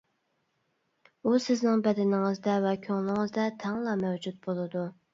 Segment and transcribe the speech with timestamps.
[1.25, 4.91] ئۇ سىزنىڭ بەدىنىڭىزدە ۋە كۆڭلىڭىزدە تەڭلا مەۋجۇت بولىدۇ.